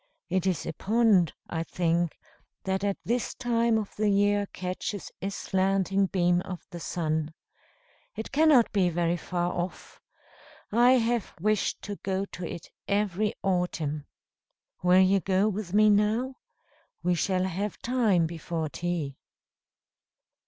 It 0.29 0.47
is 0.47 0.65
a 0.65 0.73
pond, 0.73 1.31
I 1.47 1.61
think, 1.61 2.17
that 2.63 2.83
at 2.83 2.97
this 3.05 3.35
time 3.35 3.77
of 3.77 3.95
the 3.97 4.09
year 4.09 4.47
catches 4.47 5.11
a 5.21 5.29
slanting 5.29 6.07
beam 6.07 6.41
of 6.41 6.65
the 6.71 6.79
sun. 6.79 7.35
It 8.15 8.31
cannot 8.31 8.71
be 8.71 8.89
very 8.89 9.15
far 9.15 9.53
off. 9.53 9.99
I 10.71 10.93
have 10.93 11.35
wished 11.39 11.83
to 11.83 11.97
go 11.97 12.25
to 12.25 12.43
it 12.51 12.71
every 12.87 13.35
autumn. 13.43 14.07
Will 14.81 15.01
you 15.01 15.19
go 15.19 15.47
with 15.47 15.71
me 15.71 15.87
now? 15.91 16.37
We 17.03 17.13
shall 17.13 17.43
have 17.43 17.77
time 17.77 18.25
before 18.25 18.69
tea." 18.69 19.19